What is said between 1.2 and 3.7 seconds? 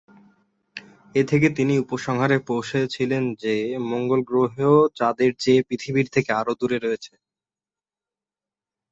থেকে তিনি উপসংহারে পৌঁছেছিলেন যে